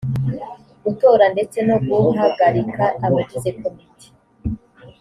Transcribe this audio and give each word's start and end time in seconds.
gutora 0.83 1.25
ndetse 1.33 1.57
no 1.67 1.77
guhagarika 1.87 2.83
abagize 3.05 3.49
komite 3.59 4.07